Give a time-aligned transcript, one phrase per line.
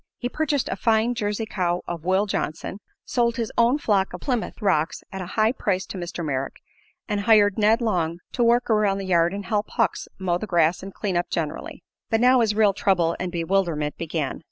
[0.17, 4.59] He purchased a fine Jersey cow of Will Johnson, sold his own flock of Plymouth
[4.59, 6.25] Rocks at a high price to Mr.
[6.25, 6.55] Merrick,
[7.07, 10.81] and hired Ned Long to work around the yard and help Hucks mow the grass
[10.81, 11.83] and "clean up" generally.
[12.09, 14.39] But now his real trouble and bewilderment began.